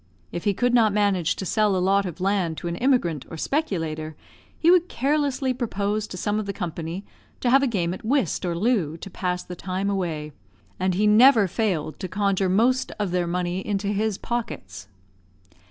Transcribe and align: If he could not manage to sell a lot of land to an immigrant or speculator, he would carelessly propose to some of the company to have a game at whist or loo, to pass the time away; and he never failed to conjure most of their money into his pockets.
If 0.31 0.45
he 0.45 0.55
could 0.55 0.73
not 0.73 0.93
manage 0.93 1.35
to 1.35 1.45
sell 1.45 1.75
a 1.75 1.77
lot 1.77 2.07
of 2.07 2.19
land 2.19 2.57
to 2.57 2.67
an 2.67 2.75
immigrant 2.77 3.23
or 3.29 3.37
speculator, 3.37 4.15
he 4.57 4.71
would 4.71 4.89
carelessly 4.89 5.53
propose 5.53 6.07
to 6.07 6.17
some 6.17 6.39
of 6.39 6.47
the 6.47 6.53
company 6.53 7.05
to 7.39 7.51
have 7.51 7.61
a 7.61 7.67
game 7.67 7.93
at 7.93 8.03
whist 8.03 8.43
or 8.43 8.57
loo, 8.57 8.97
to 8.97 9.09
pass 9.11 9.43
the 9.43 9.55
time 9.55 9.91
away; 9.91 10.31
and 10.79 10.95
he 10.95 11.05
never 11.05 11.47
failed 11.47 11.99
to 11.99 12.07
conjure 12.07 12.49
most 12.49 12.91
of 12.97 13.11
their 13.11 13.27
money 13.27 13.59
into 13.59 13.89
his 13.89 14.17
pockets. 14.17 14.87